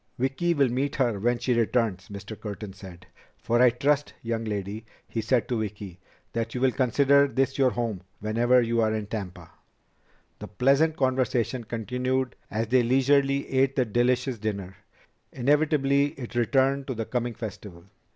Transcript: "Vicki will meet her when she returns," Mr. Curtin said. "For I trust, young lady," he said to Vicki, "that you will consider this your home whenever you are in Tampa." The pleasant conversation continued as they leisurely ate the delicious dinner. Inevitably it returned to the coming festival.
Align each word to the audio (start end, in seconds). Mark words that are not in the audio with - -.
"Vicki 0.17 0.55
will 0.55 0.69
meet 0.69 0.95
her 0.95 1.19
when 1.19 1.37
she 1.37 1.53
returns," 1.53 2.07
Mr. 2.07 2.35
Curtin 2.35 2.73
said. 2.73 3.05
"For 3.37 3.61
I 3.61 3.69
trust, 3.69 4.13
young 4.23 4.45
lady," 4.45 4.83
he 5.07 5.21
said 5.21 5.47
to 5.47 5.59
Vicki, 5.59 5.99
"that 6.33 6.55
you 6.55 6.61
will 6.61 6.71
consider 6.71 7.27
this 7.27 7.59
your 7.59 7.69
home 7.69 8.01
whenever 8.19 8.63
you 8.63 8.81
are 8.81 8.95
in 8.95 9.05
Tampa." 9.05 9.51
The 10.39 10.47
pleasant 10.47 10.97
conversation 10.97 11.65
continued 11.65 12.35
as 12.49 12.65
they 12.69 12.81
leisurely 12.81 13.47
ate 13.47 13.75
the 13.75 13.85
delicious 13.85 14.39
dinner. 14.39 14.75
Inevitably 15.31 16.13
it 16.17 16.33
returned 16.33 16.87
to 16.87 16.95
the 16.95 17.05
coming 17.05 17.35
festival. 17.35 17.85